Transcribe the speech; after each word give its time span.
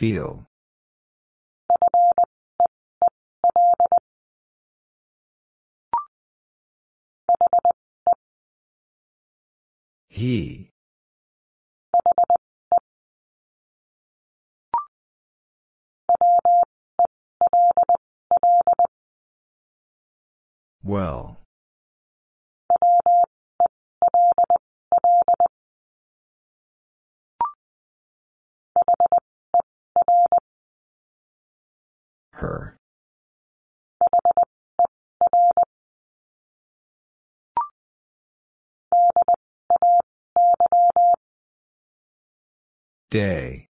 Feel. 0.00 0.46
He. 10.08 10.70
Well. 20.82 21.39
Her. 32.40 32.74
Day. 43.10 43.68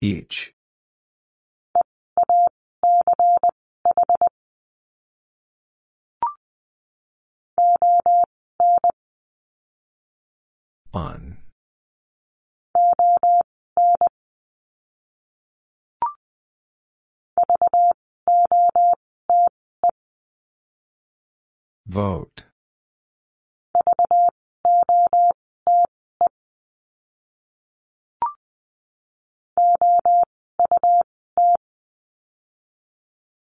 Each. 0.00 0.54
On. 10.94 11.38
Vote. 21.86 22.44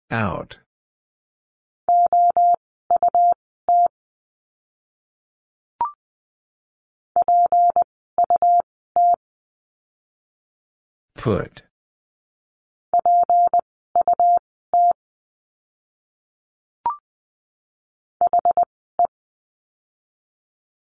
Out. 0.10 0.58
Put. 11.16 11.64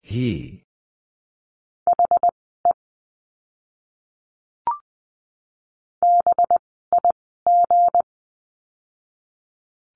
He. 0.00 0.62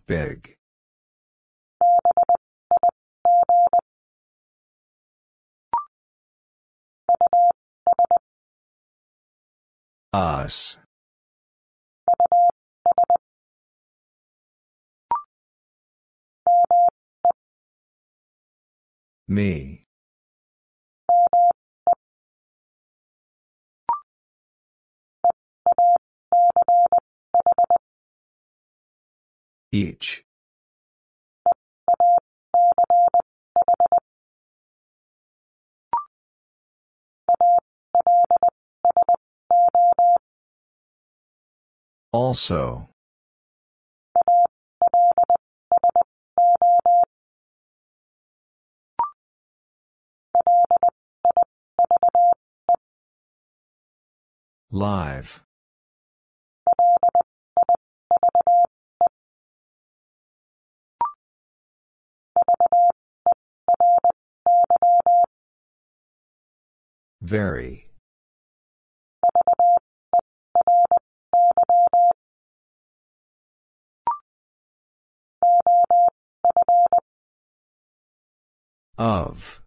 Big. 0.06 0.55
Us. 10.16 10.78
Me. 19.28 19.84
Each. 29.70 30.24
Also. 42.12 42.88
Live. 54.70 55.42
Very. 67.22 67.85
Of. 78.98 79.60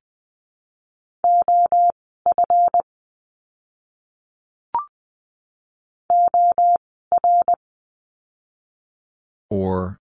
Or. 9.51 9.99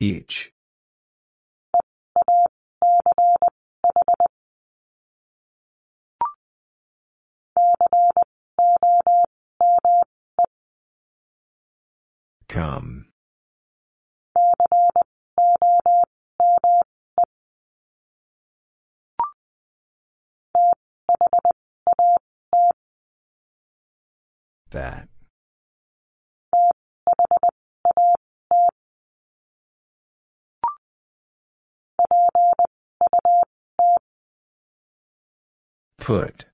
Each. 0.00 0.52
Come. 12.48 13.06
That. 24.70 25.08
Put. 35.98 36.44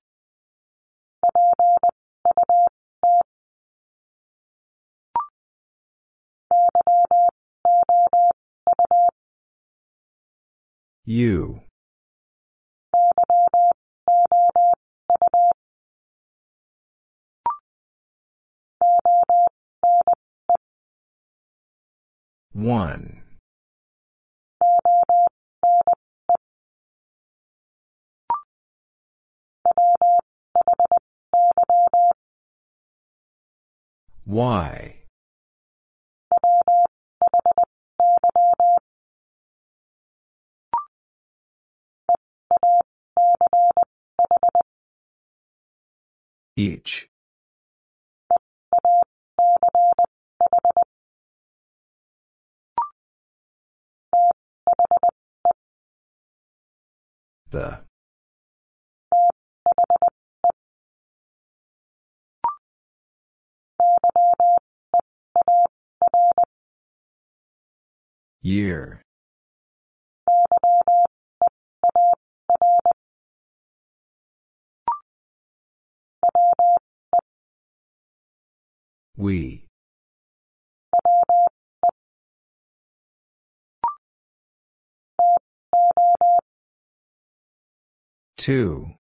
You. 11.05 11.61
One. 22.53 23.23
Why? 34.25 35.00
Each. 46.55 47.09
The. 57.49 57.81
Year. 68.41 69.01
We. 79.21 79.67
Two. 88.35 88.95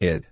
It. 0.00 0.24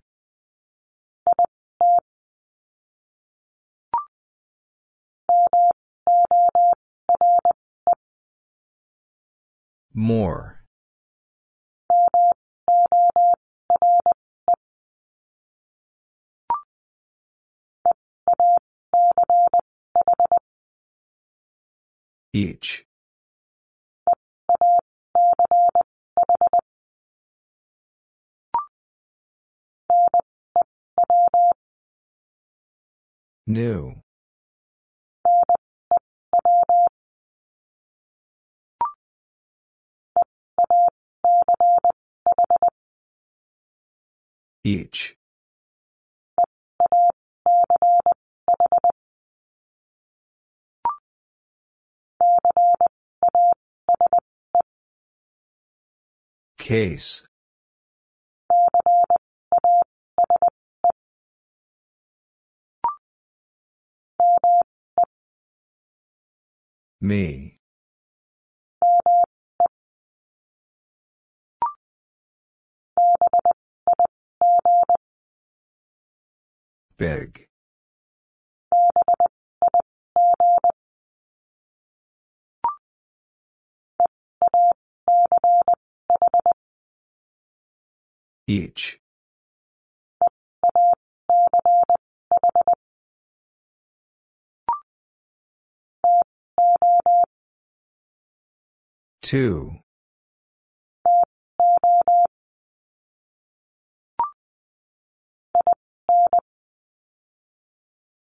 More. 9.93 10.62
Each. 22.35 22.87
New. 33.47 34.03
Each. 44.65 45.17
Case. 56.59 57.25
Me. 67.01 67.59
Big. 76.97 77.49
Each. 88.47 88.99
Two. 99.23 99.79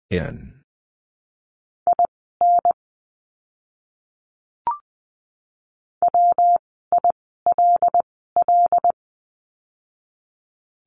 In. 0.09 0.56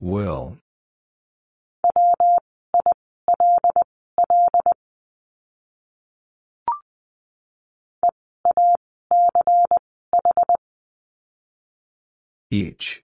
Will. 0.00 0.56
Each. 12.50 13.05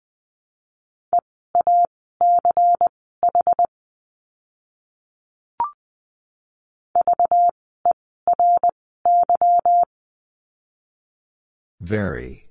Very. 11.81 12.48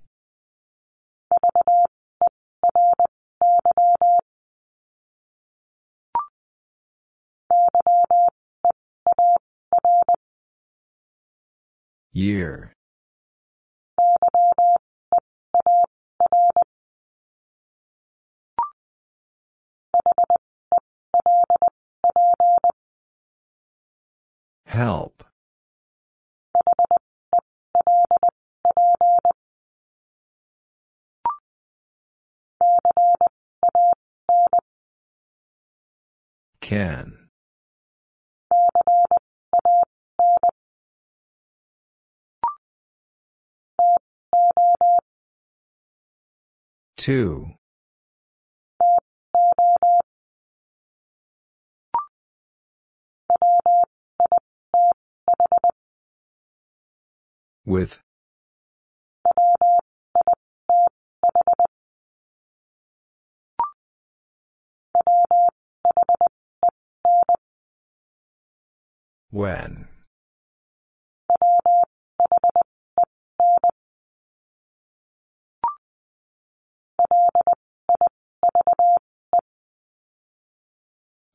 Year. 12.12 12.74
Help. 24.66 25.24
Can. 36.60 37.17
Two. 47.08 47.54
With. 57.66 58.02
When. 69.32 69.88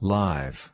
Live. 0.03 0.73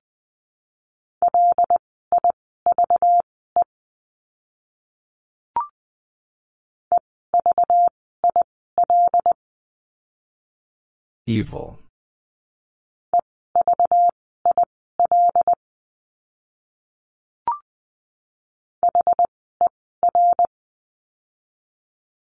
Evil. 11.27 11.79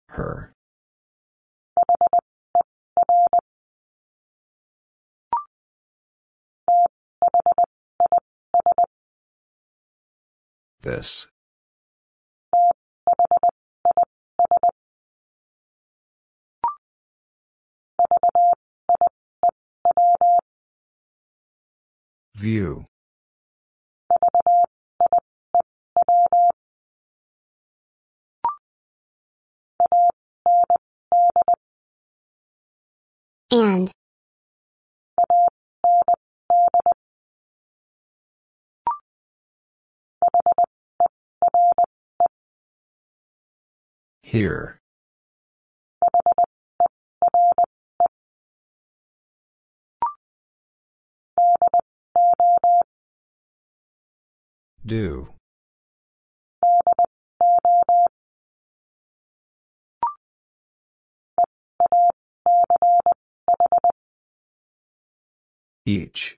Her. 0.09 0.56
This. 10.87 11.27
View. 22.35 22.85
And. 33.51 33.96
Here. 44.21 44.79
Do. 54.85 55.29
Each. 65.85 66.37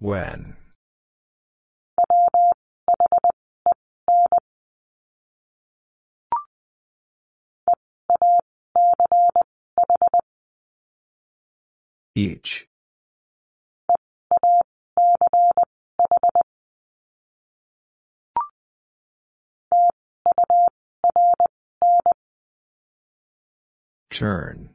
When. 0.00 0.56
Each. 12.14 12.66
Turn. 24.10 24.67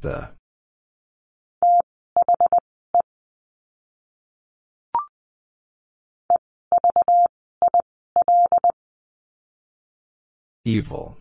The. 0.00 0.30
Evil. 10.64 11.16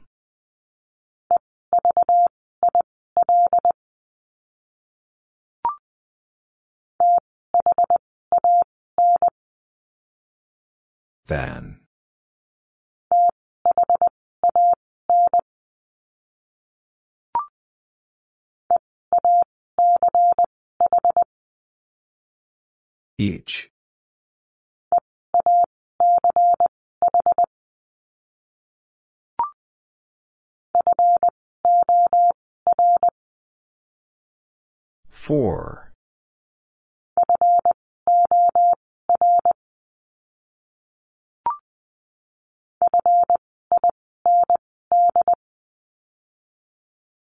Than. 11.25 11.86
Each. 23.17 23.69
Four. 35.09 35.91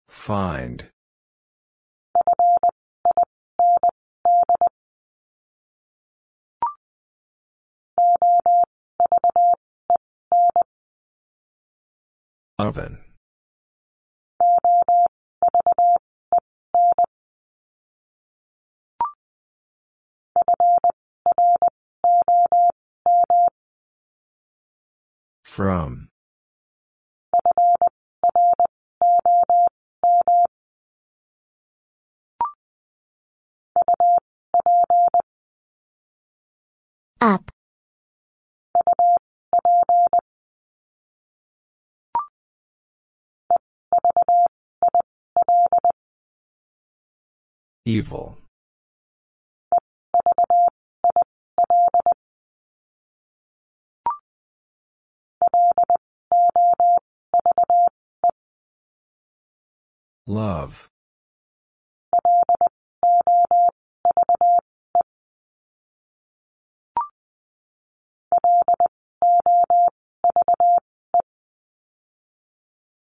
Find. 0.07 0.89
Oven. 12.57 12.99
From. 25.43 26.09
Up. 37.21 37.54
Evil. 47.87 48.35
Love. 60.25 60.89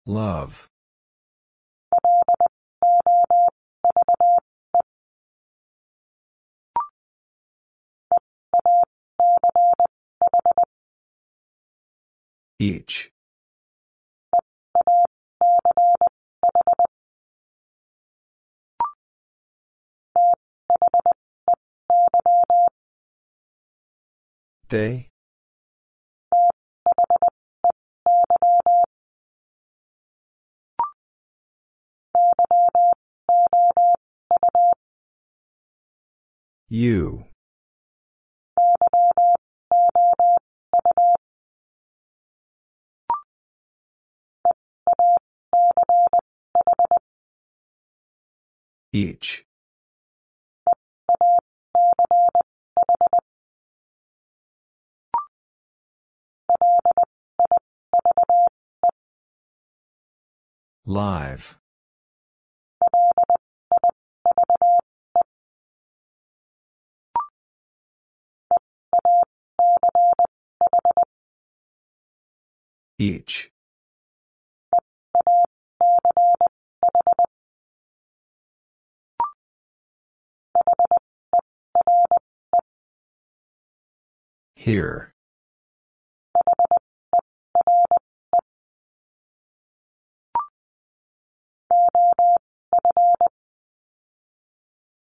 Love. 0.04 0.69
Each. 12.59 13.11
They? 24.69 25.09
You. 36.69 37.26
Each. 48.95 49.45
Live. 60.87 61.59
Each. 72.97 73.53
Here. 84.54 85.12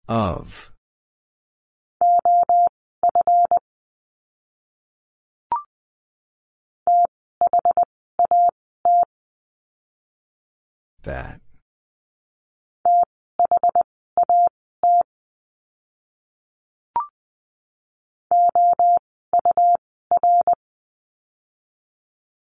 Of. 0.09 0.73
That. 11.03 11.41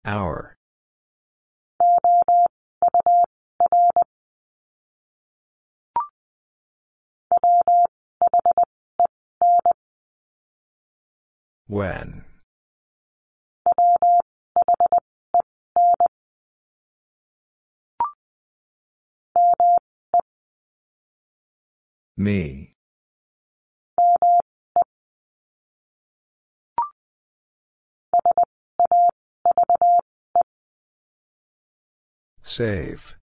Hour. 0.05 0.57
When. 11.69 12.25
Me. 22.17 22.72
Save. 32.53 33.17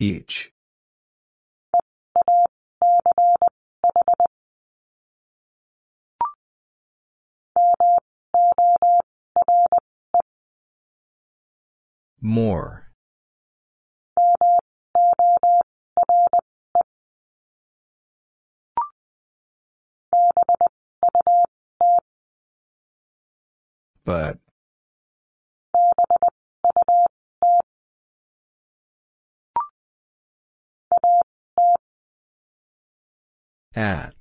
Each. 0.00 0.50
More. 12.20 12.82
But. 24.04 24.38
At. 33.74 34.14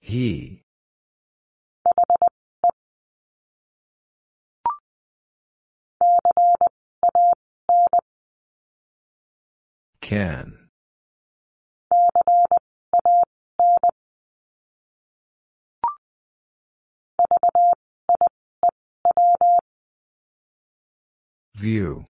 He. 0.00 0.62
Can. 10.06 10.68
View. 21.56 22.06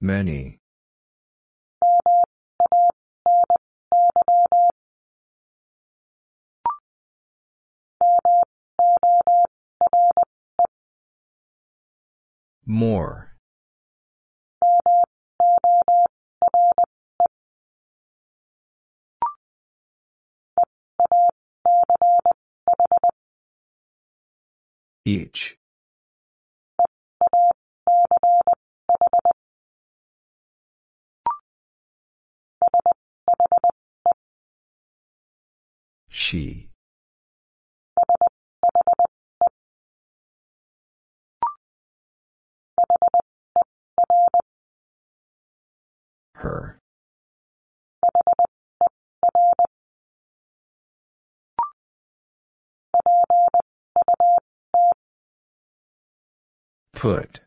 Many. 0.00 0.61
More. 12.66 13.34
Each. 25.04 25.56
She. 36.08 36.71
Her. 46.42 46.76
Put. 56.94 57.42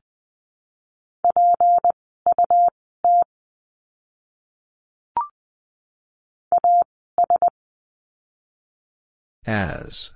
As. 9.46 10.15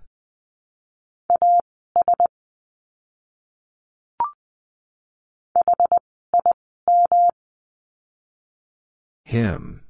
Him. 9.30 9.82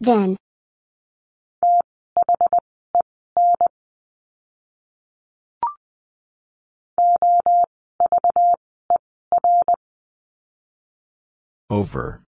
Then. 0.00 0.36
Over. 11.70 12.25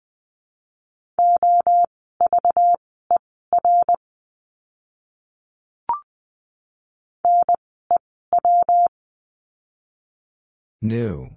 New. 10.83 11.31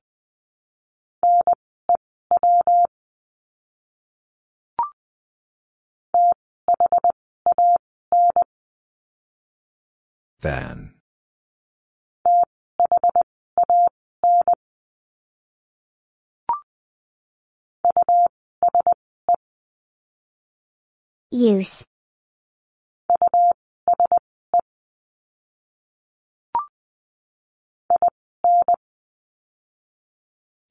Than. 10.41 10.93
Use. 21.31 21.85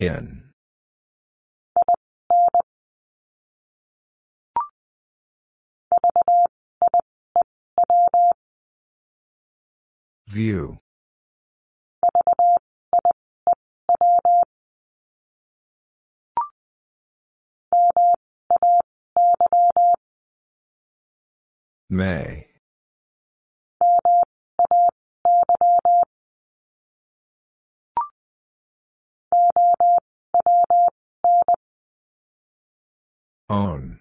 In. 0.01 0.53
View. 10.29 10.79
May. 21.91 22.48
Own. 33.51 34.01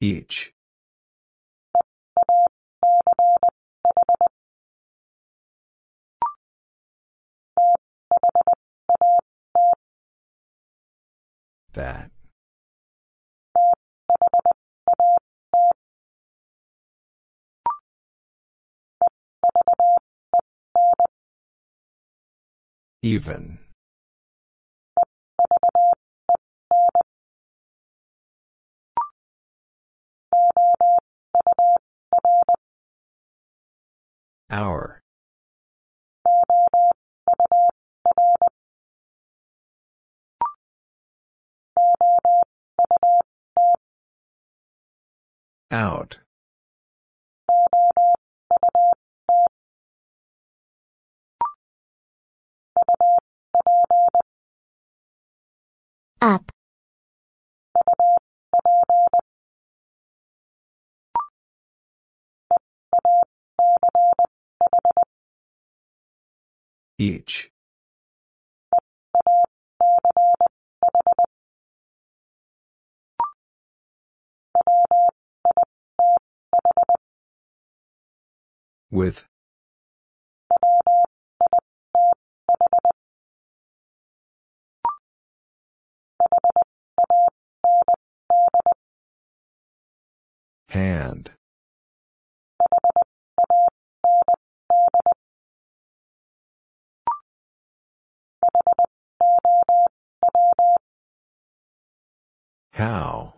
Each. 0.00 0.52
That. 11.72 12.11
Even. 23.02 23.58
Hour. 34.50 35.00
Out. 45.72 46.18
Up. 56.22 56.52
Each. 66.96 67.50
With. 78.92 79.31
Hand. 90.72 91.32
How? 102.72 103.34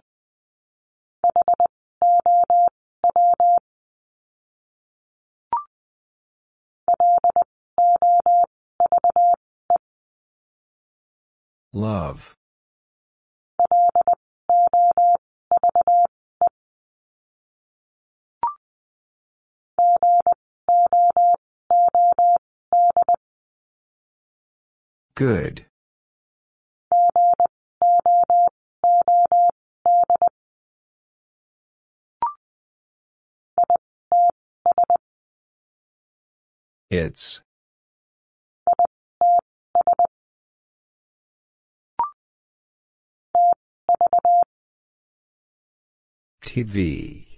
Love. 11.73 12.37
Good. 25.17 25.67
It's. 36.91 37.43
TV. 46.43 47.34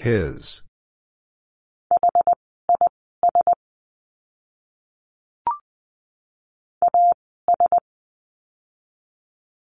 His. 0.00 0.62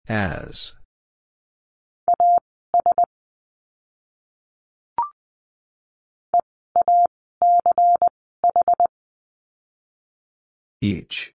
As. 0.08 0.72
Each. 10.80 11.34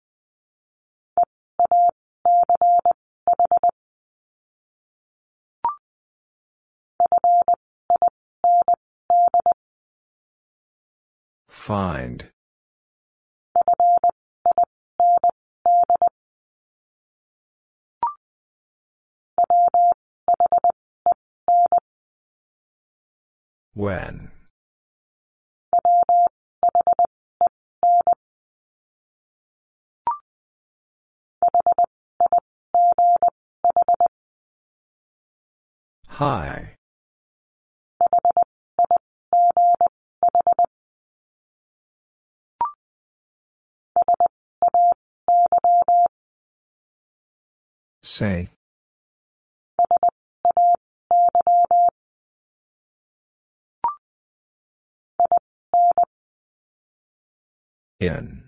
Find. 11.65 12.29
When. 23.73 24.31
Hi. 36.09 36.74
Say. 48.05 48.51
In. 57.99 58.45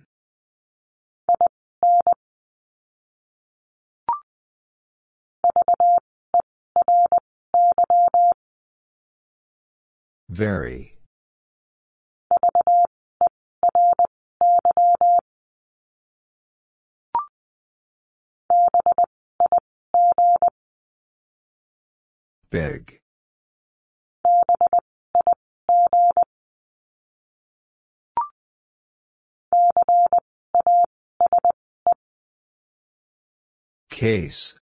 Very. 10.29 10.97
Big. 22.51 23.01
Case. 33.91 34.55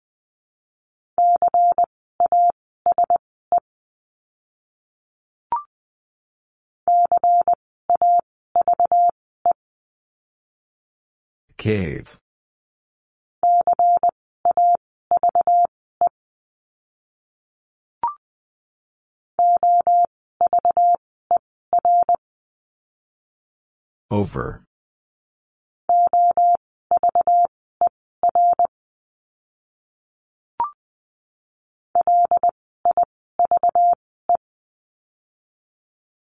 Cave. 11.56 12.21
Over. 24.10 24.64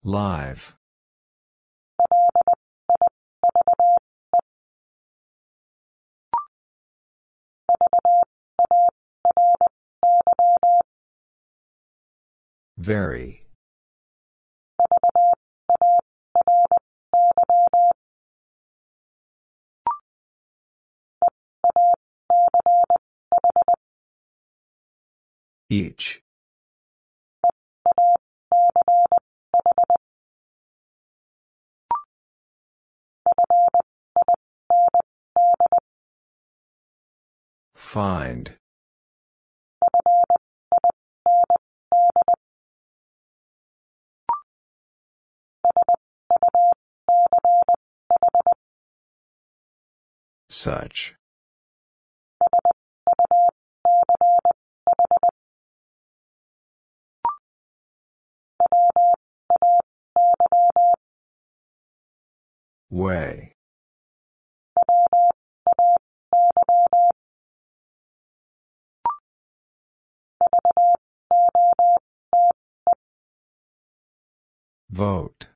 Live. 0.03 0.77
Very. 12.77 13.43
Each. 25.70 26.22
Find. 37.74 38.57
Such. 50.48 51.14
Way. 62.90 63.55
Vote. 74.90 75.48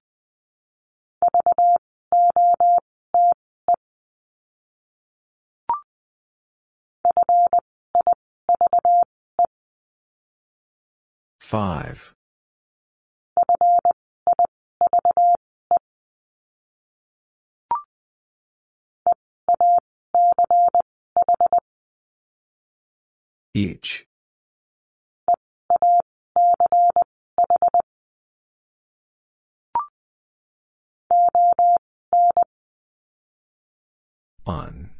Five. 11.39 12.18
Each. 23.59 24.07
On. 34.47 34.91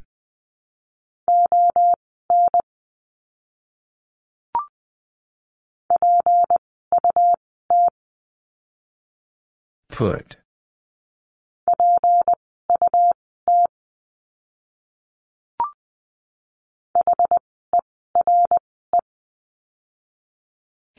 Put. 9.89 10.38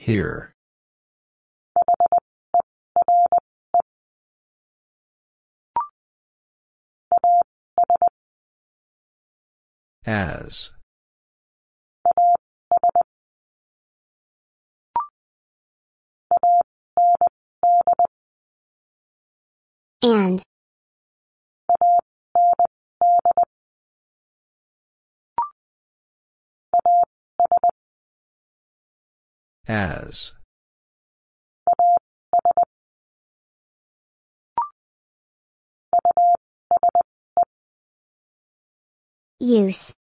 Here. 0.09 0.55
As. 10.07 10.71
And. 20.01 20.41
As. 29.69 30.33
Use. 39.39 39.93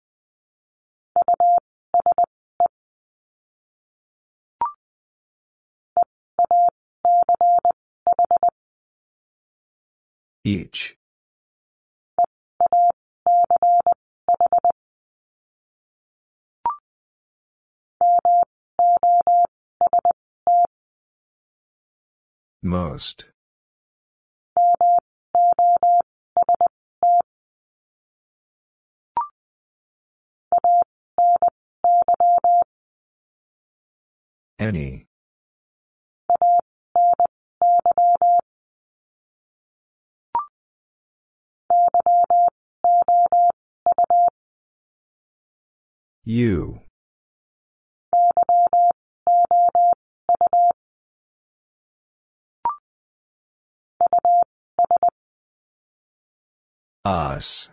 Each. 10.45 10.97
Most. 22.61 23.25
Any. 34.59 35.07
You. 46.25 46.81
Us. 57.07 57.69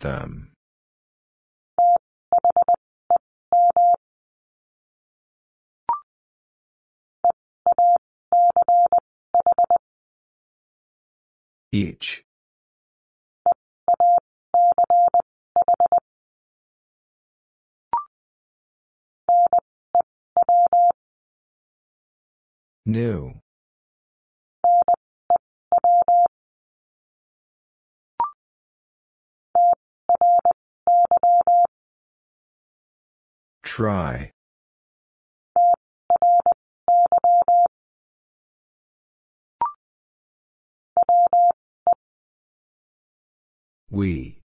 Them. 0.00 0.50
Each. 11.70 12.24
New. 22.86 23.40
Try. 33.62 34.30
We. 43.90 44.43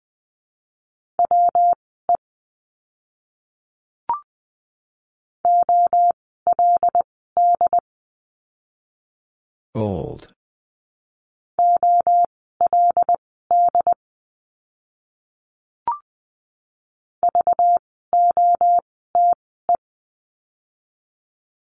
Old. 9.77 10.29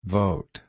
Vote. 0.05 0.63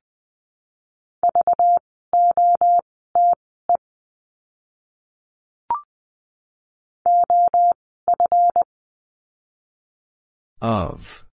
Of. 10.61 11.28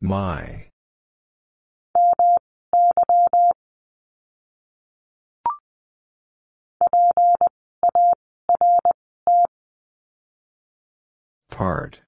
My. 0.00 0.66
Part. 11.50 12.00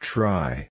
Try. 0.00 0.68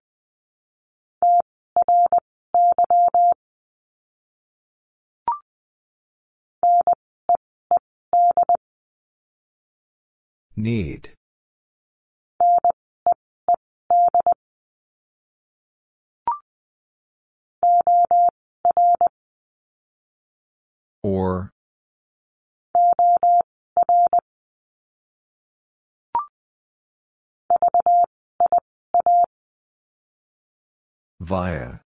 Need. 10.57 11.09
Or. 21.03 21.51
Via. 31.19 31.84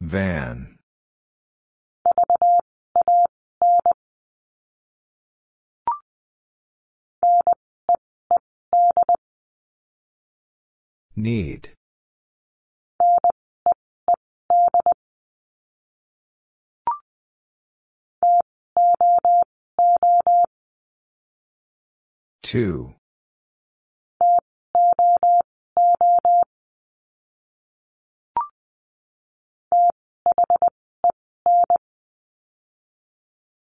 Van. 0.00 0.78
Need. 11.14 11.70
Two. 22.42 22.94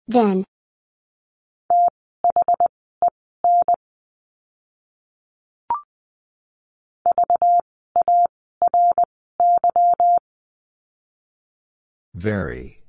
Then. 0.08 0.44
Very. 12.14 12.80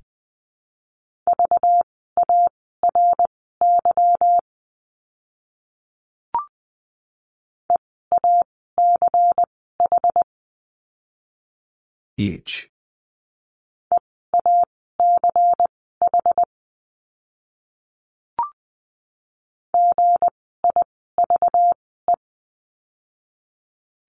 Each. 12.17 12.69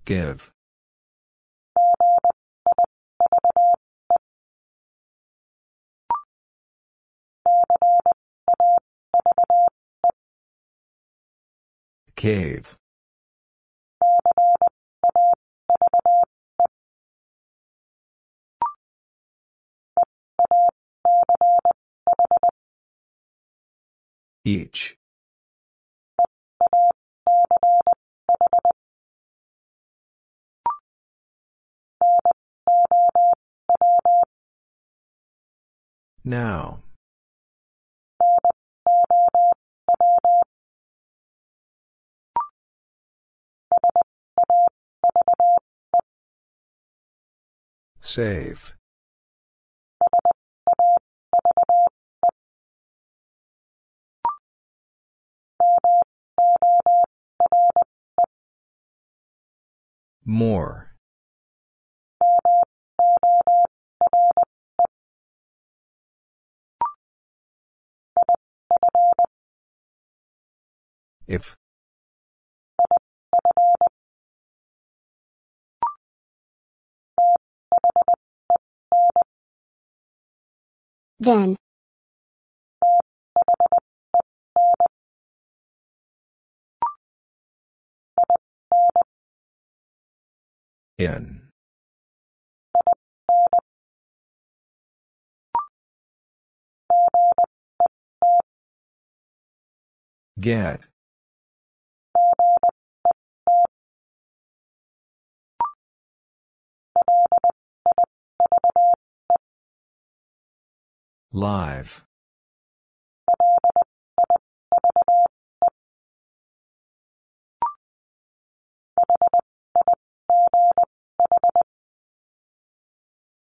Give. 0.09 0.50
Cave. 12.16 12.78
Each. 24.46 24.96
Now. 36.24 36.81
Save. 48.01 48.74
More. 60.24 60.88
If. 71.28 71.56
Then. 81.20 81.56
In 90.96 91.38
Get. 100.41 100.80
Live. 111.32 112.05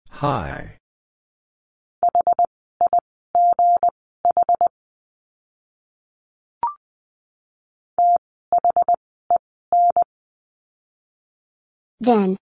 Hi. 0.10 0.75
Then. 12.00 12.38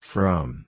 From. 0.00 0.66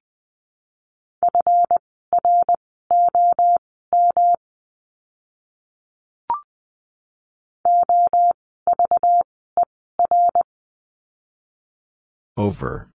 Over. 12.37 12.91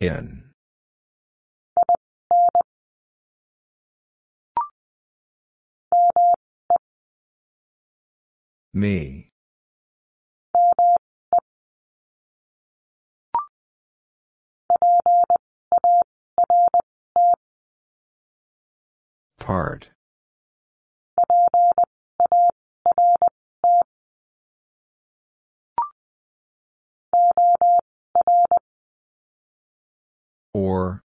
In. 0.00 0.44
Me. 8.72 9.28
Part. 19.38 19.90
Or. 30.52 31.02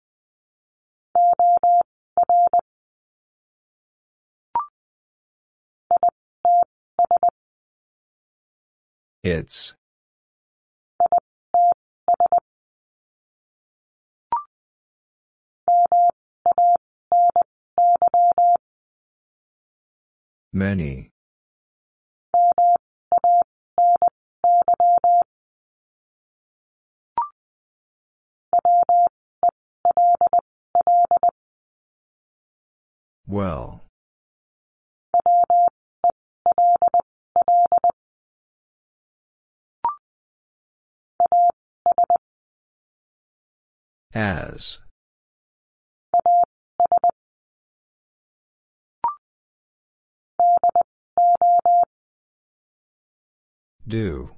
It's. 9.23 9.75
Many. 20.53 21.13
Well. 33.27 33.81
As. 44.13 44.81
Do. 53.87 54.31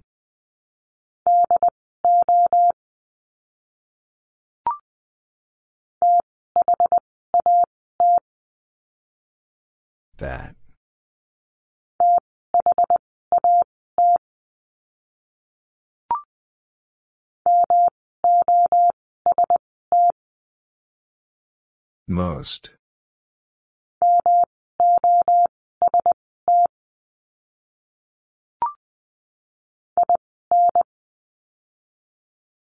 That. 10.23 10.55
Most. 22.07 22.71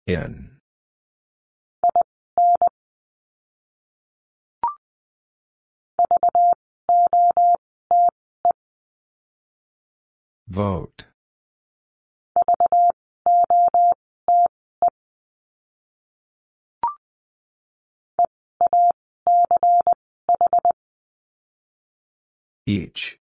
In. 0.08 0.51
Vote. 10.52 11.06
Each. 22.66 23.18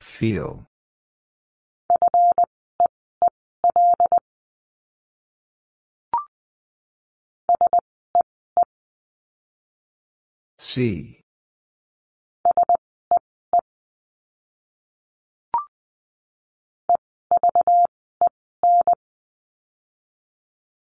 Feel. 0.00 0.68
See. 10.74 11.20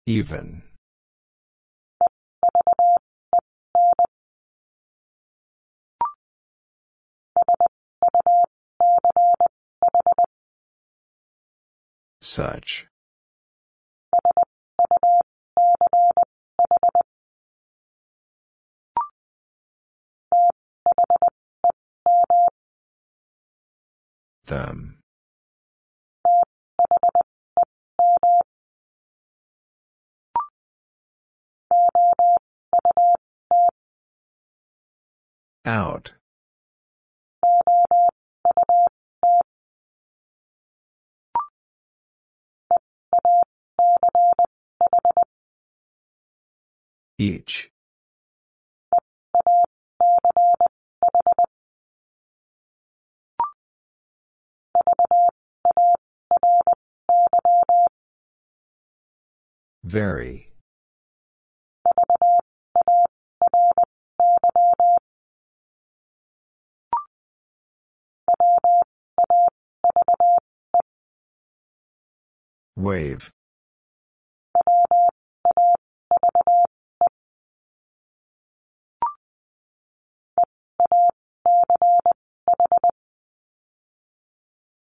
Even. 0.07 0.63
Such. 12.21 12.87
Them. 24.47 24.99
Out. 35.65 36.15
Each. 47.19 47.71
Very. 59.83 60.51
Wave. 72.77 73.33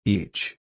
Each. 0.04 0.56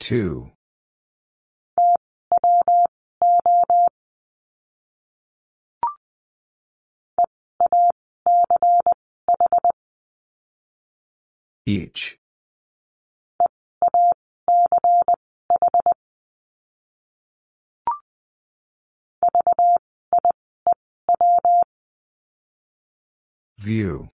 Two. 0.00 0.52
Each. 11.66 12.17
View. 23.58 24.10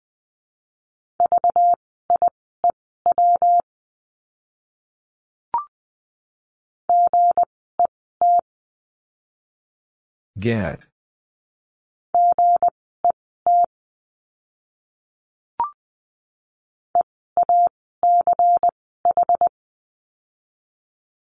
Get. 10.38 10.80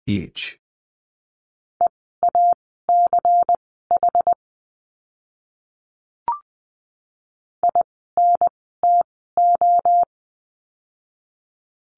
Each. 0.07 0.59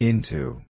Into. 0.01 0.63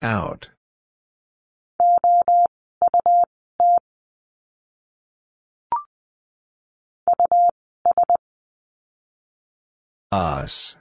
Out. 0.00 0.50
Us. 10.16 10.76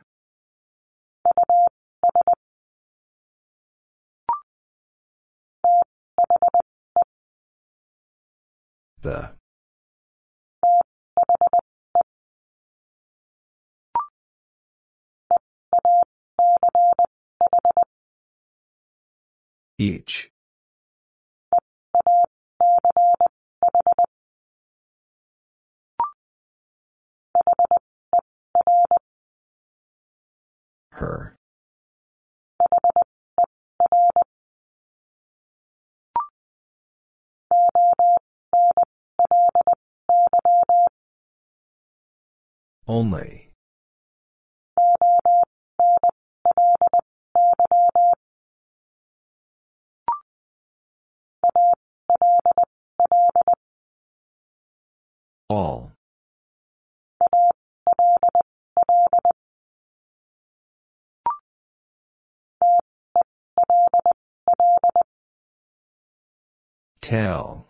The. 9.02 9.32
Each. 19.78 20.32
Her. 30.96 31.36
Only. 42.88 43.50
All. 55.50 55.95
Tell. 67.06 67.68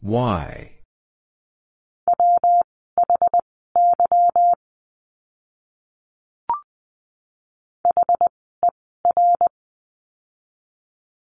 Why? 0.00 0.72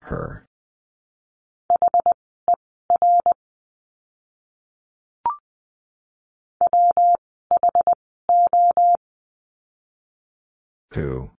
Her. 0.03 0.48
Who? 10.95 11.31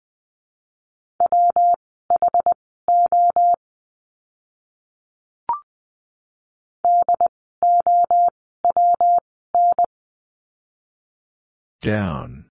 Down. 11.82 12.46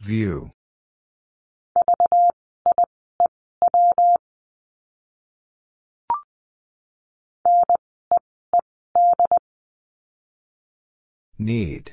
View. 0.00 0.52
Need. 11.40 11.92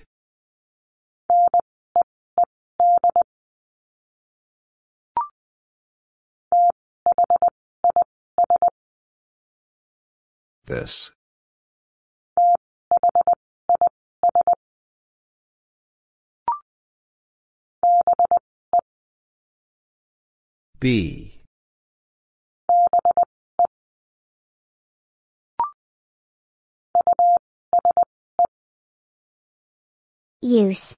This. 10.66 11.12
B. 20.82 21.38
Use. 30.48 30.96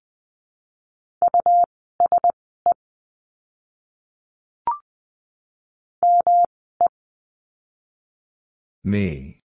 Me. 8.84 9.42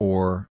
Or. 0.00 0.48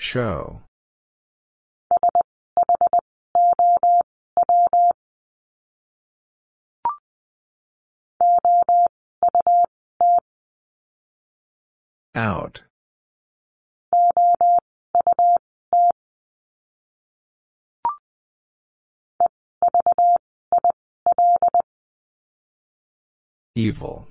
Show. 0.00 0.62
Out. 12.14 12.62
Evil. 23.54 24.09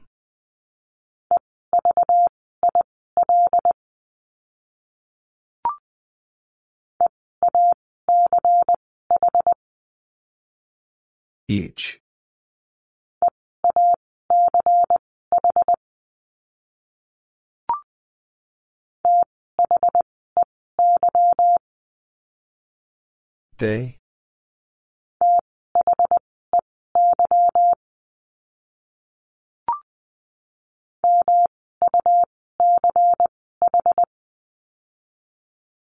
Each. 11.49 11.99
They? 23.57 23.97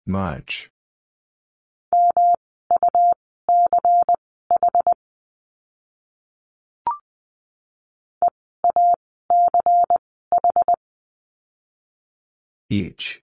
Much. 0.06 0.70
Each. 12.68 13.22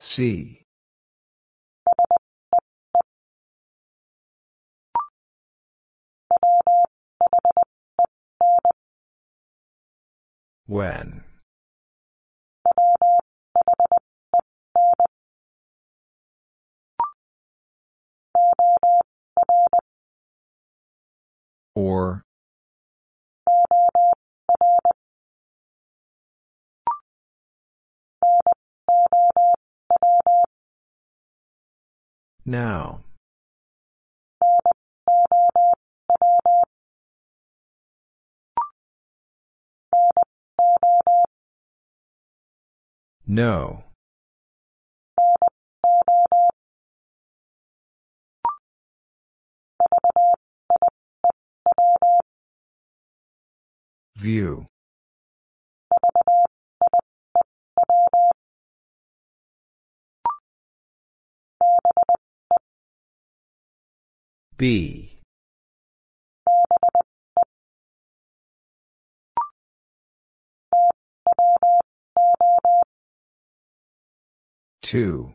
See. 0.00 0.64
When. 10.66 11.29
Or. 21.80 22.22
Now. 32.44 33.00
No. 43.26 43.89
View. 54.20 54.66
B. 64.58 65.18
Two. 74.82 75.32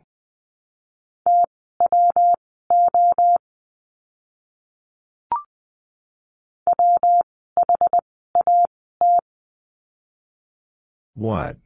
What? 11.16 11.56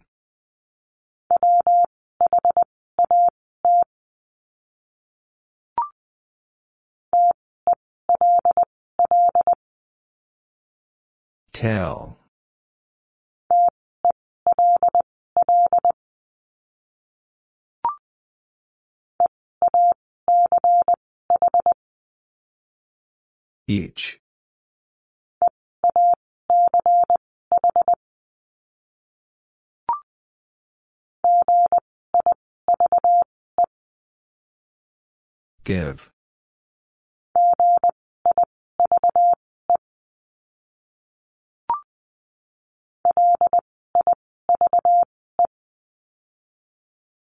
Tell. 11.52 12.16
Each. 23.66 24.20
Give. 35.64 36.10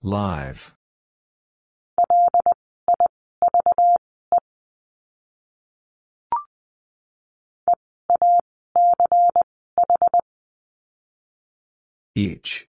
Live. 0.03 0.75
Each. 12.15 12.70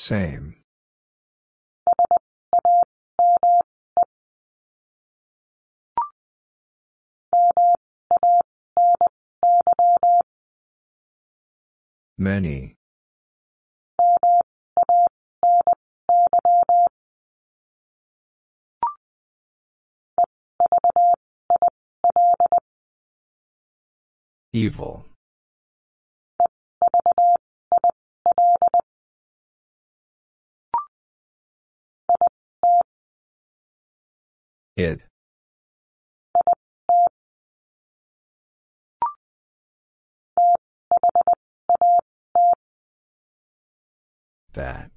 Same. 0.00 0.54
Many. 12.16 12.76
Evil. 24.54 25.09
It. 34.76 35.00
That. 44.54 44.90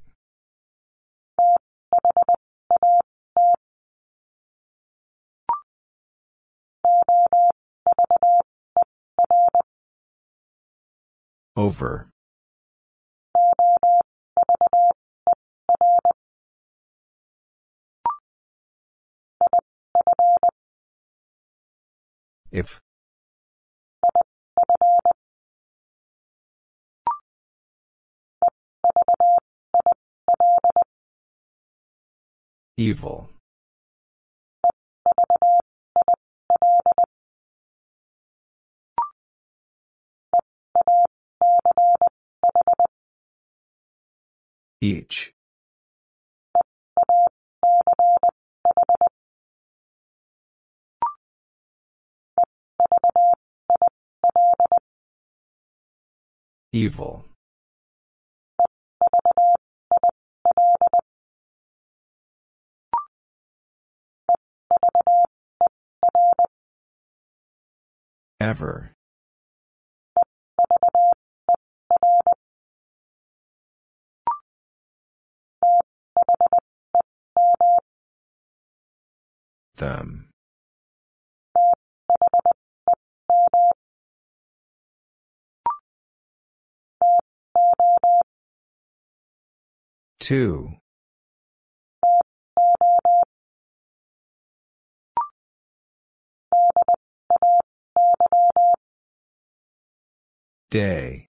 Over. 11.55 12.12
If. 22.53 22.79
Evil. 32.77 33.29
Each. 44.79 45.33
Evil. 56.75 57.23
Ever. 68.39 68.91
Them. 79.75 80.22
Two. 90.23 90.77
Day. 100.71 101.27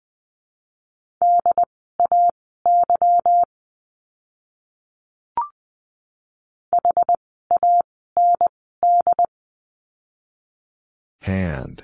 Hand. 11.22 11.82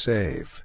Save. 0.00 0.64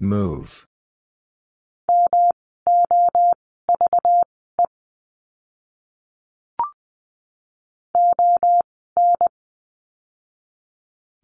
Move. 0.00 0.66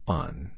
On. 0.07 0.51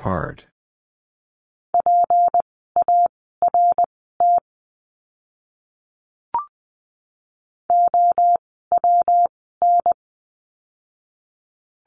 Part. 0.00 0.46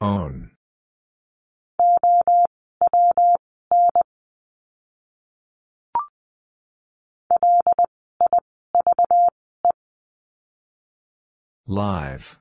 Own. 0.00 0.52
Live. 11.66 12.38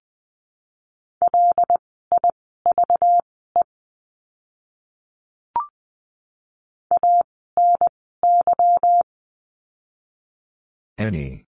Any. 10.97 11.45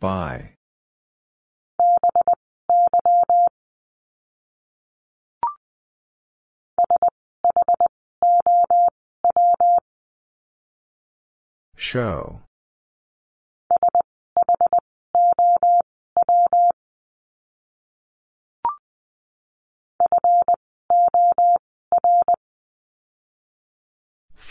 By. 0.00 0.56
Show. 11.76 12.42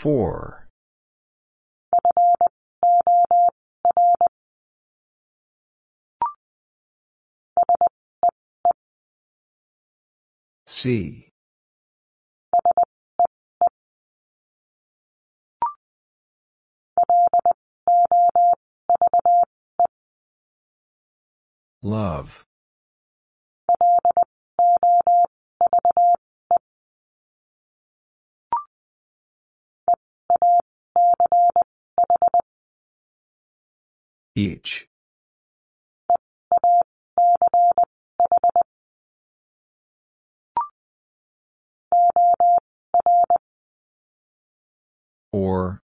Four. 0.02 0.68
C. 10.66 11.28
Love. 21.82 22.44
Each. 34.36 34.88
Or. 45.32 45.81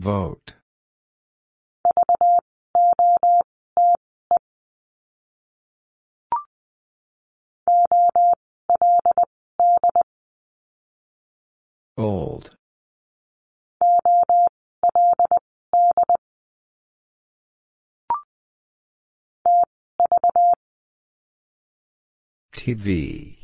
Vote. 0.00 0.54
Old. 11.98 12.56
TV. 22.56 23.39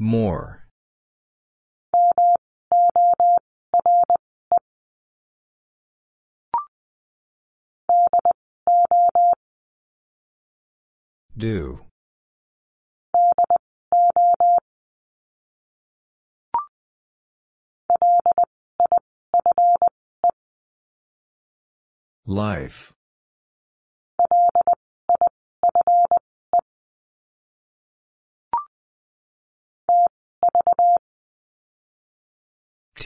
More. 0.00 0.68
Do. 11.36 11.80
Life. 22.26 22.92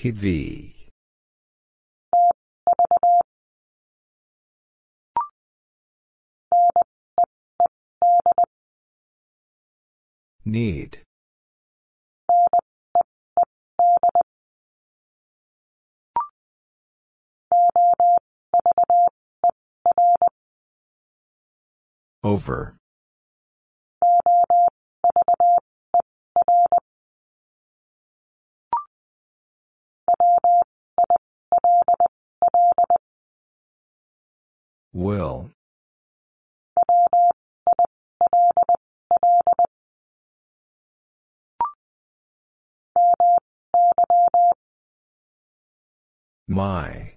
TV. 0.03 0.75
Need. 10.45 10.99
Over. 22.25 22.77
Will. 34.95 35.51
My. 46.47 47.15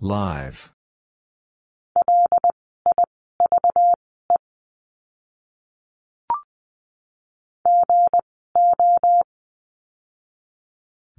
Live. 0.00 0.72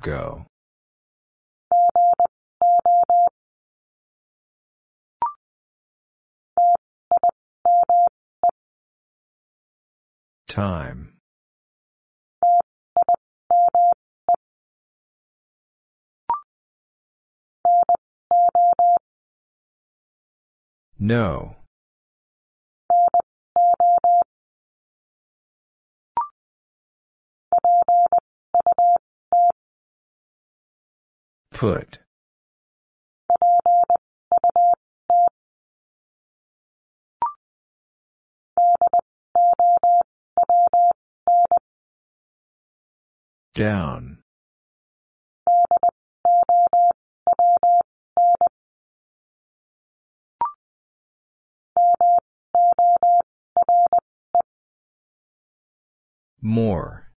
Go. 0.01 0.45
Time. 10.47 11.19
No. 20.97 21.58
Put. 31.51 31.99
Down. 43.53 44.19
More. 56.41 57.08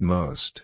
Most. 0.00 0.62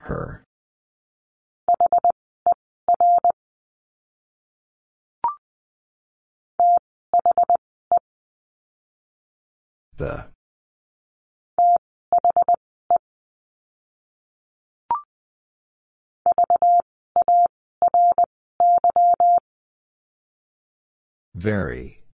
Her. 0.00 0.44
The. 9.98 10.26
Very. 21.34 22.04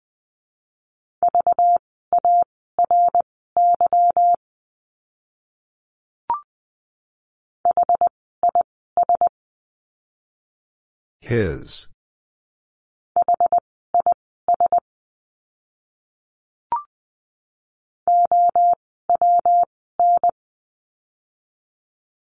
His. 11.21 11.89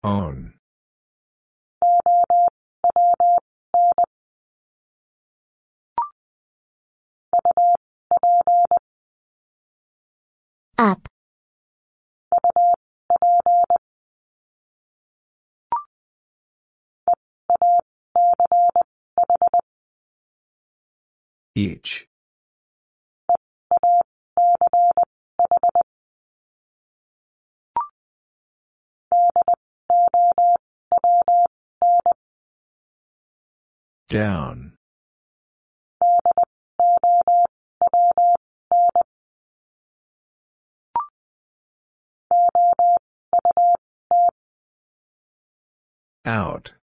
Own. 0.03 0.53
Up. 10.77 11.07
Each. 21.55 22.07
Down. 34.09 34.73
Out. 46.25 46.73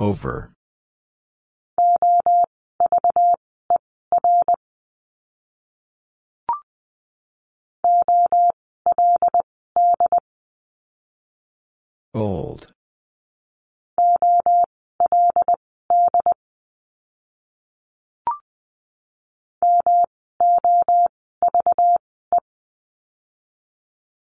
Over. 0.00 0.52
Old. 12.12 12.72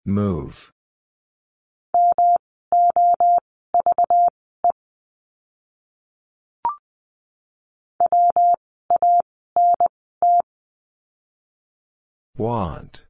Move. 0.05 0.71
Want. 12.37 13.03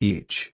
Each. 0.00 0.52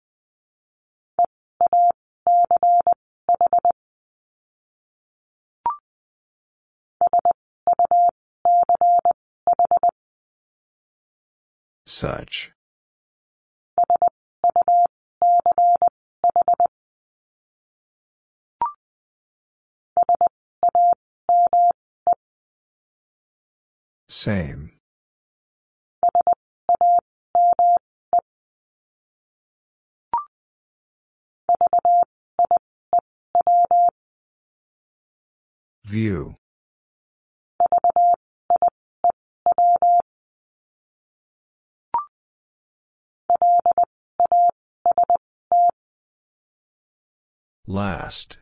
Such. 11.86 12.52
Same. 24.08 24.76
View. 35.87 36.34
Last. 47.68 48.39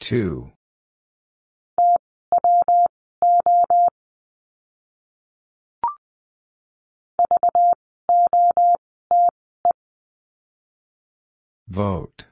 Two. 0.00 0.52
Vote. 11.68 12.26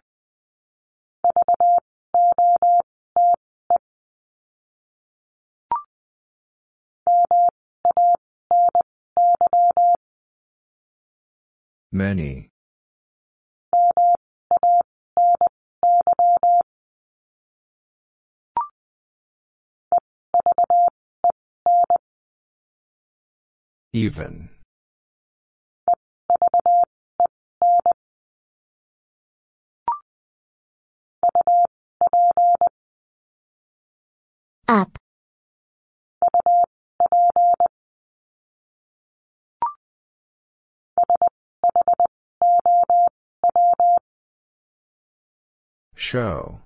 Many. 11.92 12.50
Even. 23.92 24.57
Up. 34.68 34.98
Show. 45.96 46.60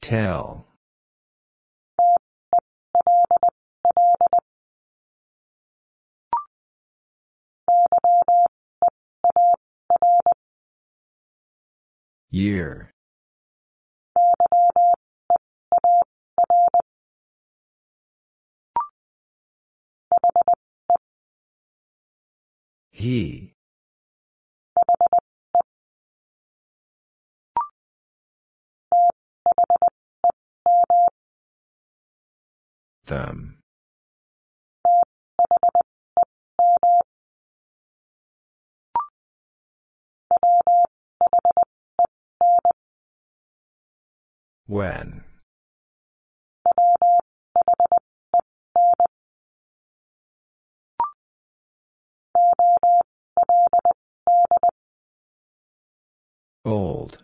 Tell. 0.00 0.69
Year. 12.30 12.92
He. 22.92 23.54
Them. 33.06 33.59
When. 44.70 45.24
Old. 56.64 57.18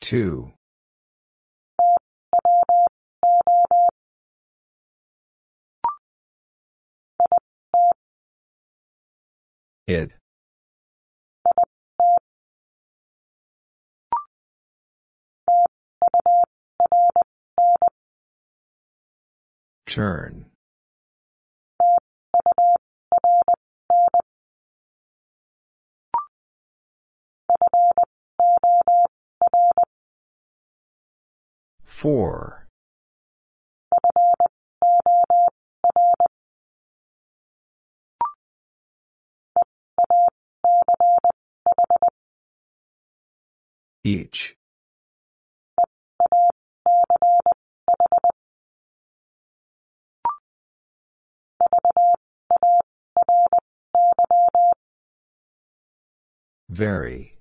Two. 0.00 0.52
It. 9.88 10.12
Turn. 19.86 20.44
Four. 31.82 32.67
Each. 44.08 44.56
Very. 56.70 57.34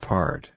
Part. 0.00 0.55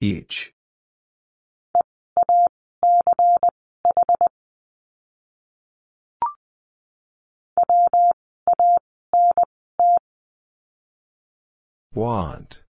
Each. 0.00 0.52
Want. 11.94 12.60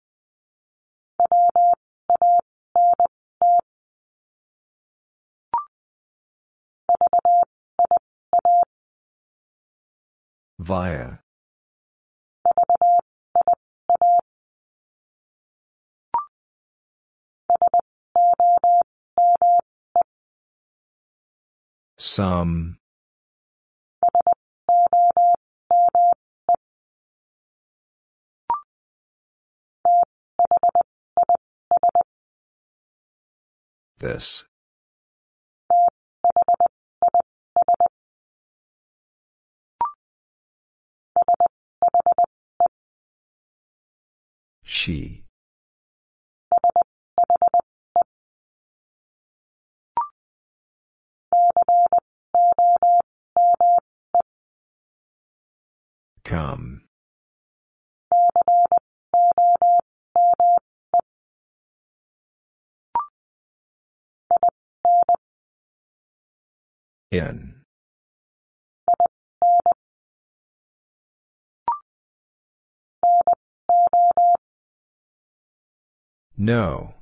Via. 10.58 11.23
Some. 22.04 22.76
This. 33.98 34.44
She. 44.62 45.24
Come. 56.24 56.84
In. 67.10 67.62
No. 76.36 76.93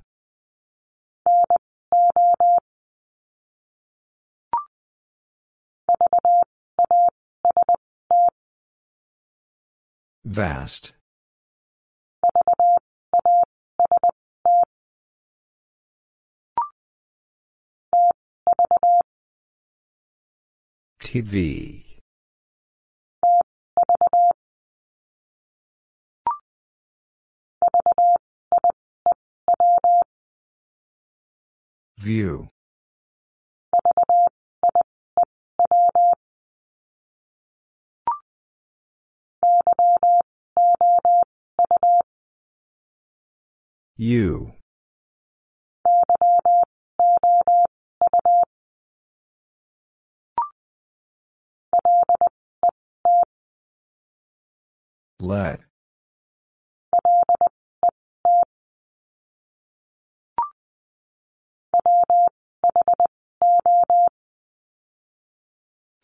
Vast. 10.25 10.93
TV. 21.01 21.85
View. 31.99 32.52
You. 43.97 44.53
Let. 55.21 55.61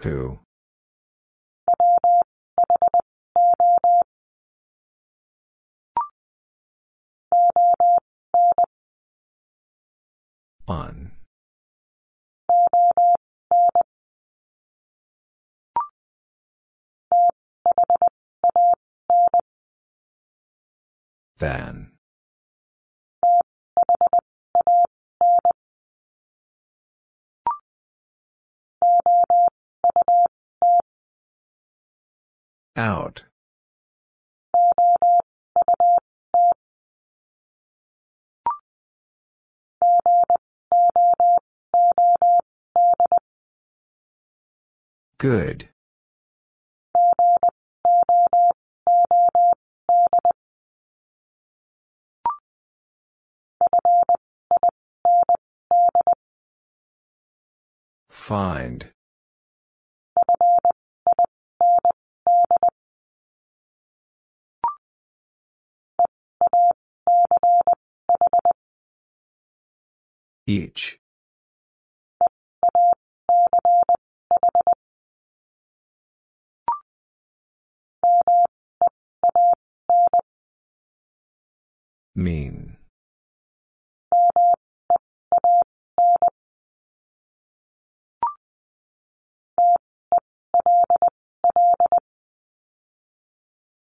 Who? 0.03 0.39
On. 10.69 11.13
Than. 21.39 21.93
Out. 32.77 33.28
Good. 45.19 45.69
Find. 58.09 58.93
Each. 70.47 71.01
Mean. 82.19 82.77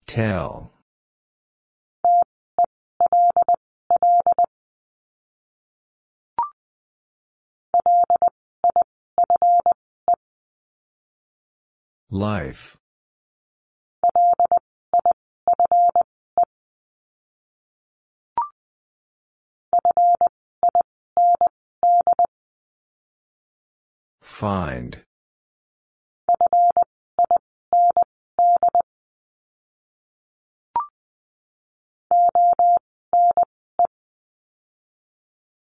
Tell. 0.06 0.74
Life. 12.10 12.77
Find. 24.38 25.02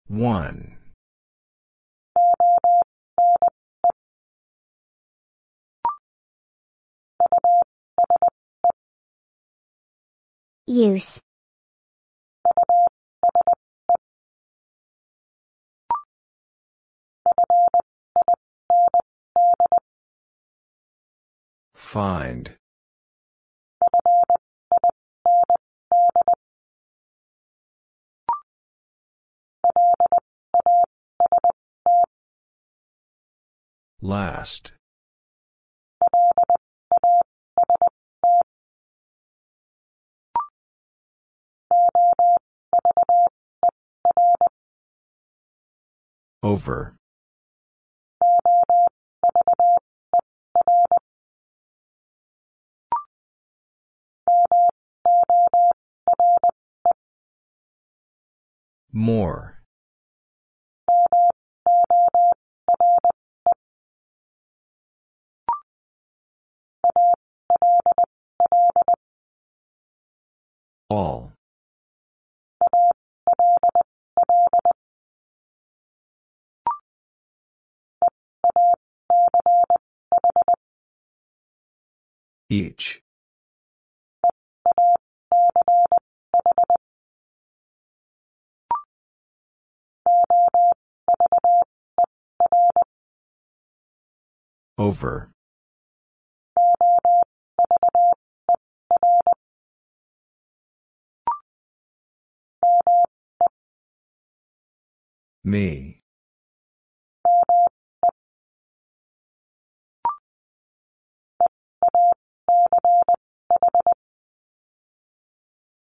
One. 0.07 0.77
Use. 10.69 11.21
Find. 21.93 22.55
Last. 34.01 34.73
Over. 46.43 46.97
More. 58.93 59.63
All. 70.91 71.33
Each. 82.51 83.03
Over. 94.79 95.33
Me. 105.45 106.03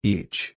Each. 0.03 0.56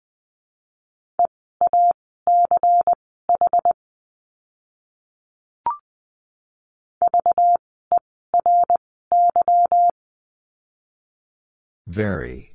Very. 11.89 12.53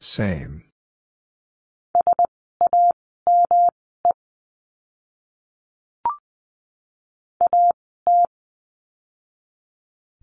Same. 0.00 0.64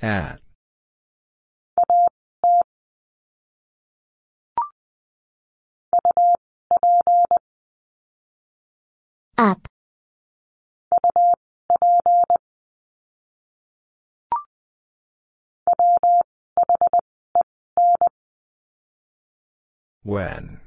At. 0.01 0.39
Up. 9.39 9.67
When. 20.03 20.59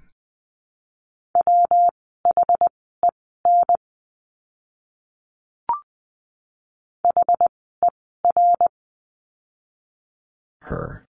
Her. 10.63 11.07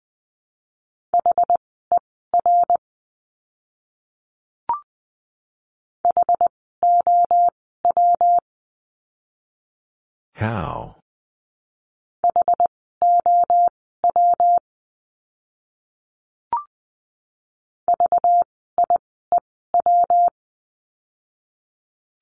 How? 10.35 10.97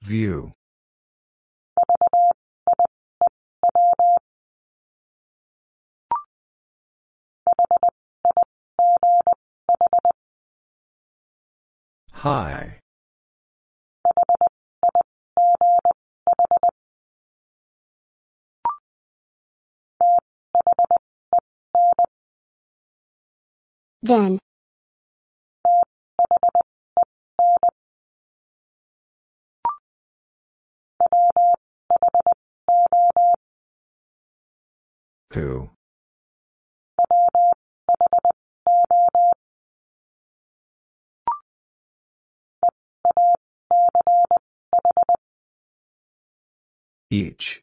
View. 0.03 0.53
Hi. 12.23 12.78
Then. 24.03 24.39
Who? 35.35 35.70
Each. 47.13 47.63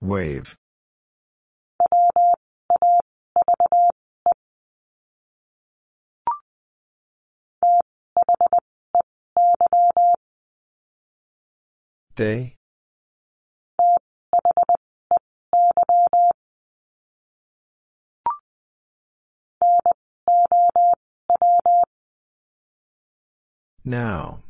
Wave. 0.00 0.56
They? 12.14 12.57
Now. 23.84 24.40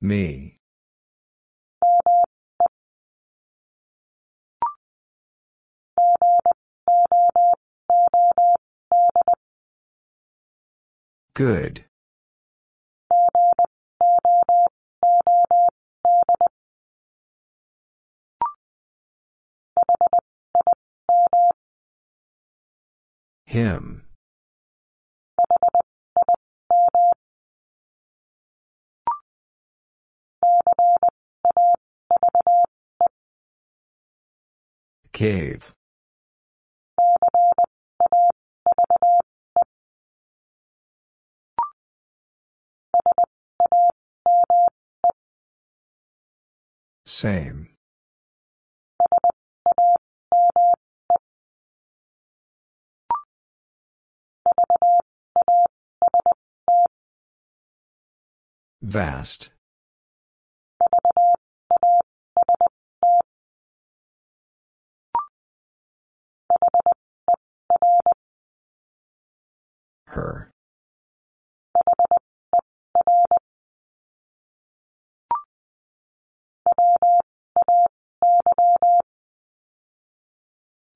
Me. 0.00 0.58
Good. 11.34 11.85
Him. 23.46 24.02
Cave. 35.12 35.72
Same. 47.06 47.65
Vast. 58.82 59.50
Her. 70.08 70.50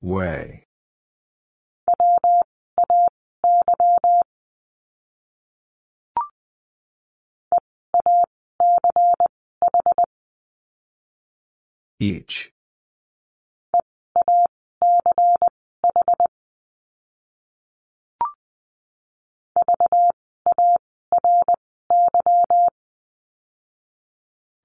Way. 0.01 0.65
Each. 12.01 12.51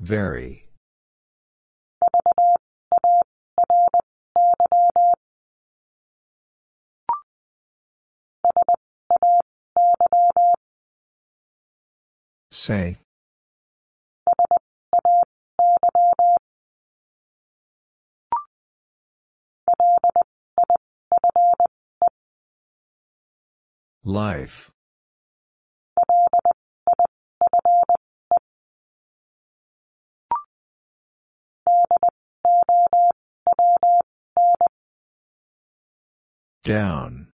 Very. 0.00 0.64
Say. 12.50 12.96
Life. 24.06 24.70
Down. 36.62 37.32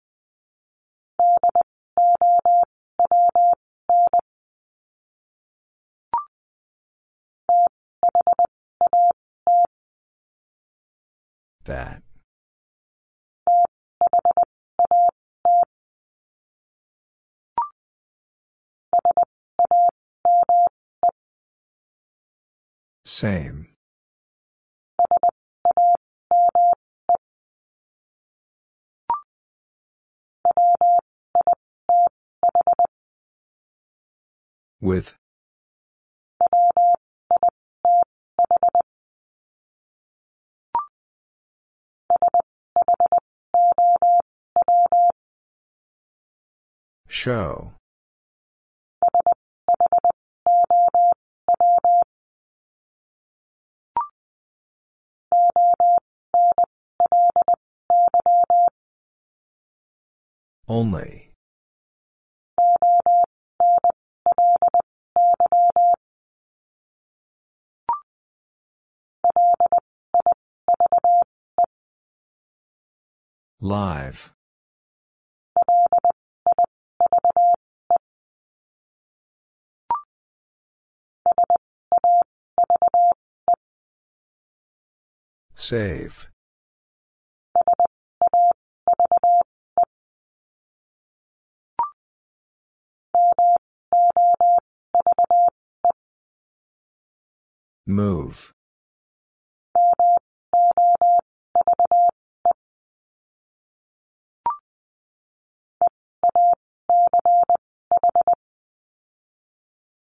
That. 11.65 12.03
Same. 23.09 23.67
With. 34.79 35.15
Show. 47.07 47.73
Only. 60.67 61.31
Live. 73.61 74.31
Save. 85.59 86.29
Move. 97.85 98.53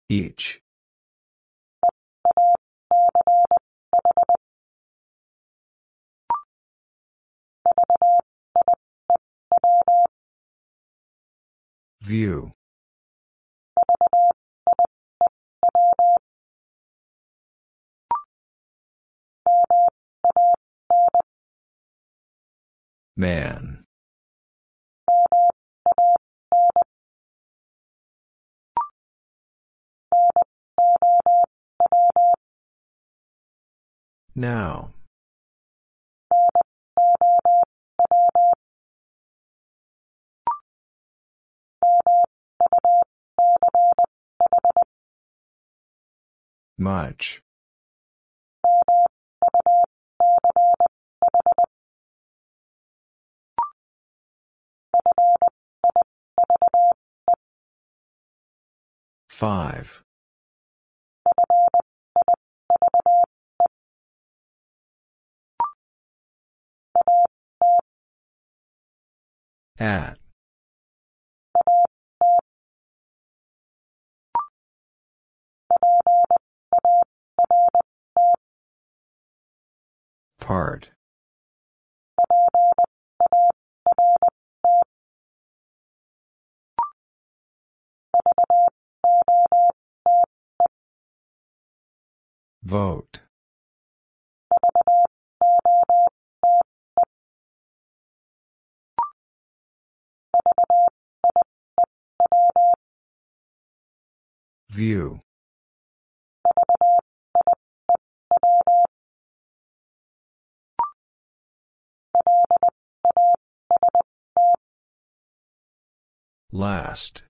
Each. 0.10 0.62
View. 12.10 12.54
Man. 23.16 23.86
Now. 34.34 34.94
Much. 46.78 47.42
Five. 59.28 60.04
At. 69.80 70.19
Part. 80.50 80.90
Vote. 92.64 93.20
View. 104.72 105.22
Last. 116.52 117.24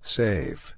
Save. 0.00 0.74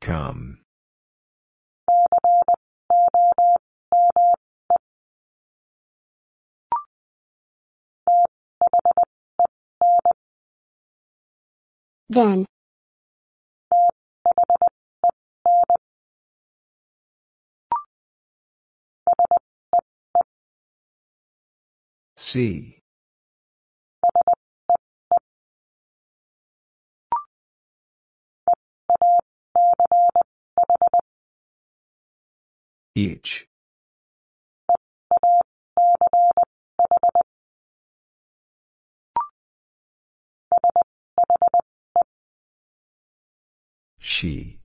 Come. 0.00 0.60
Then. 12.10 12.46
See. 22.16 22.78
Each. 32.94 33.46
She. 44.08 44.58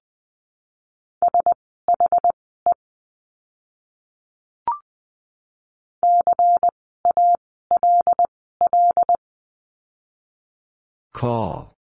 Call. 11.14 11.76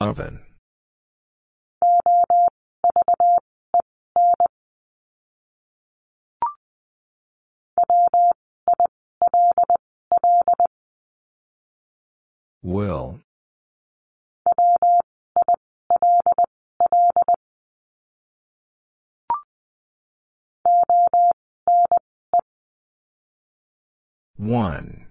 Oven. 0.00 0.51
Will. 12.62 13.18
One. 24.36 25.06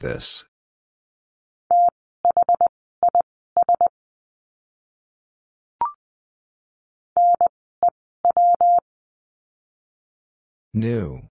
This. 0.00 0.44
New. 10.74 11.22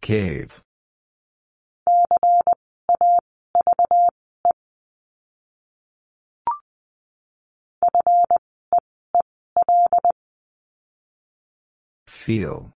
Cave. 0.00 0.62
Feel. 12.06 12.72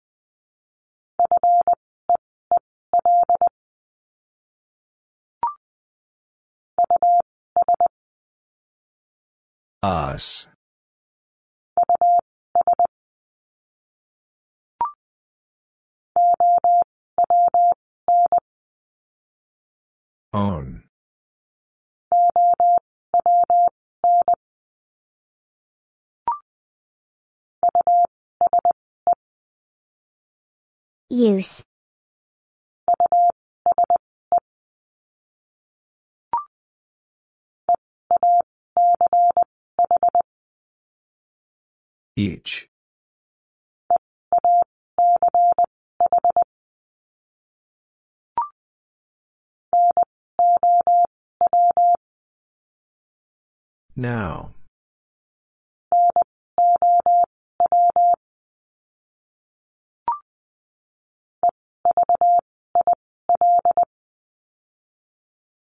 Us. 9.81 10.47
Own. 20.33 20.83
Use. 31.09 31.63
Each. 42.15 42.67
Now. 53.95 54.51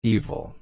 Evil. 0.03 0.55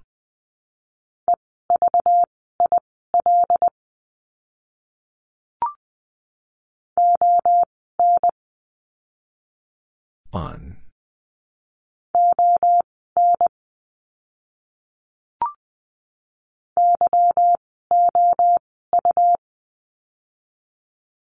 On. 10.33 10.77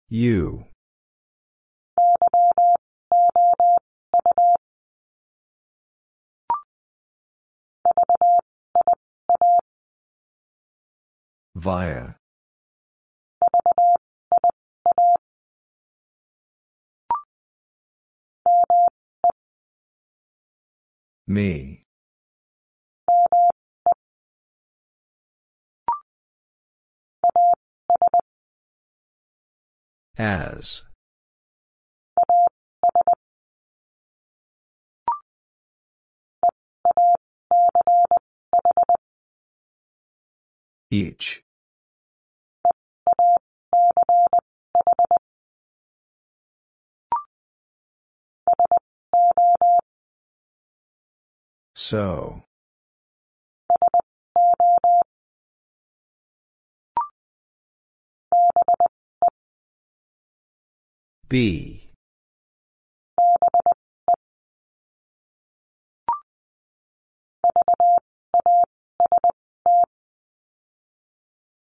You. 0.09 0.67
Via. 11.57 12.20
Me. 21.31 21.85
As. 30.19 30.83
Each. 40.91 41.45
So. 51.91 52.45
B. 61.29 61.91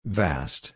Vast. 0.05 0.75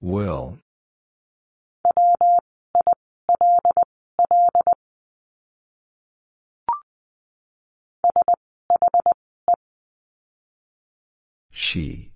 Will. 0.00 0.58
She. 11.50 12.12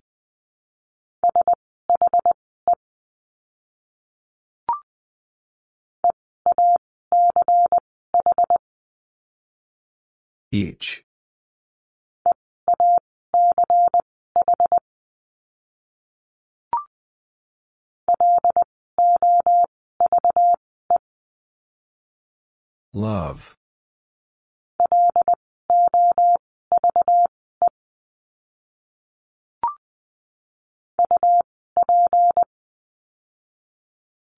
Each. 10.52 11.04
Love. 22.94 23.56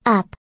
Up. 0.06 0.36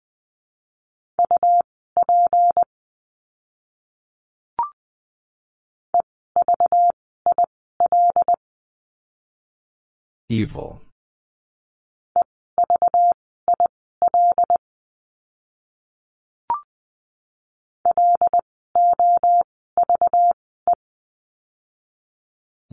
Evil. 10.29 10.82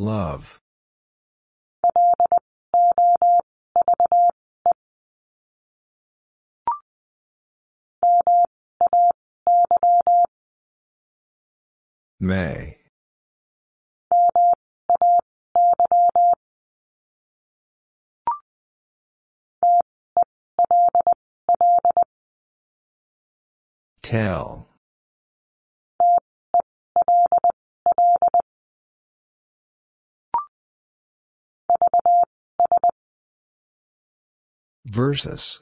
Love. 0.00 0.58
May. 12.18 12.78
Tell. 24.00 24.69
Versus. 34.90 35.60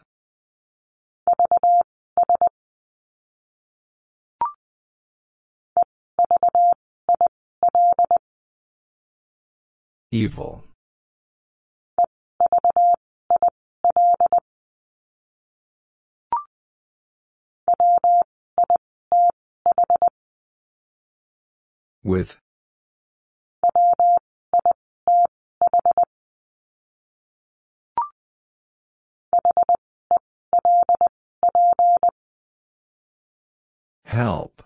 Evil. 10.11 10.65
With. 22.03 22.39
Help. 34.09 34.63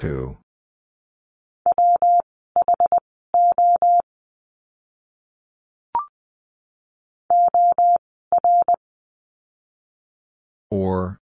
Who? 0.00 0.38
Or. 10.70 11.20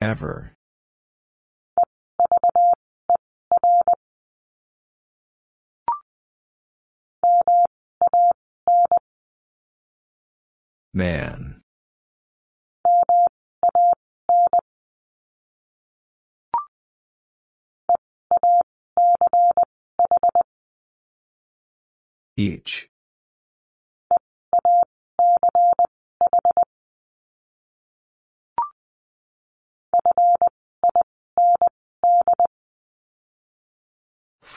Ever. 0.00 0.54
Man. 10.94 11.62
Each. 22.36 22.88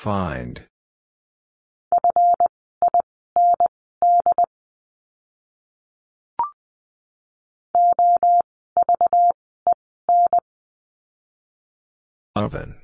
Find. 0.02 0.66
Oven. 12.36 12.78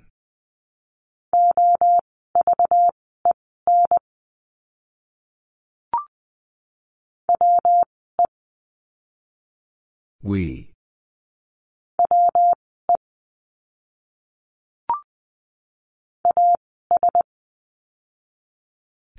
We. 10.22 10.66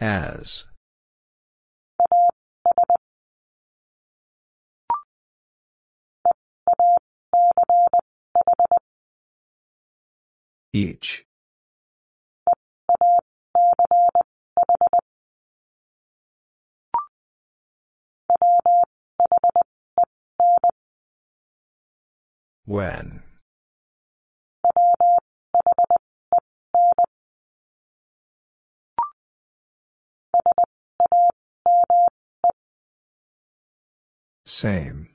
As. 0.01 0.67
Each. 10.73 11.25
When. 22.67 23.28
Same. 34.49 35.09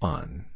On. 0.00 0.46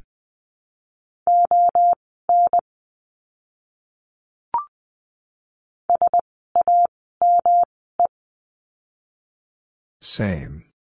Same. 10.00 10.71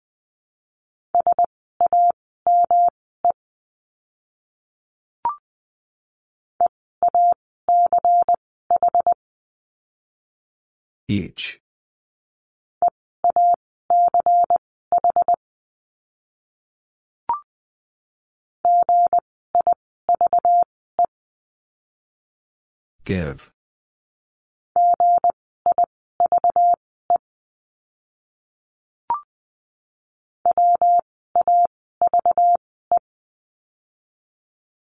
Each. 11.08 11.60
Give. 23.04 23.52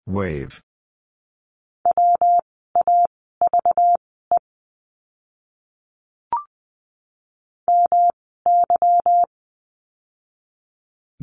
Wave. 0.07 0.63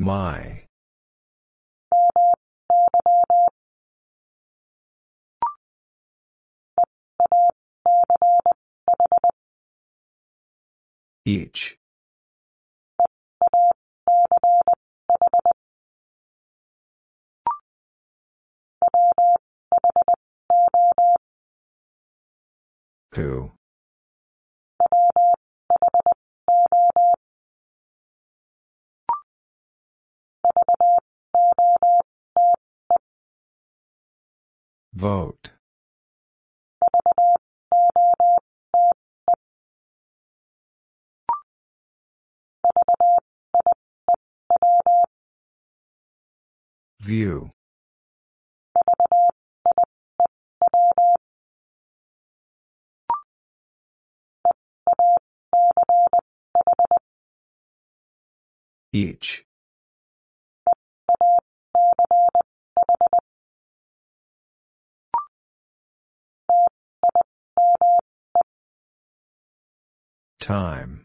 My. 0.02 0.64
Each. 11.24 11.76
Who? 23.14 23.52
Vote. 34.94 35.52
View. 47.00 47.50
Each. 58.92 59.44
Time. 70.42 71.01